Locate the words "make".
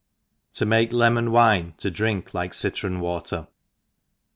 0.65-0.91